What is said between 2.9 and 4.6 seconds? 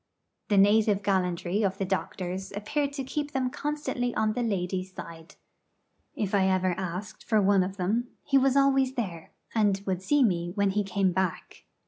to keep them constantly on the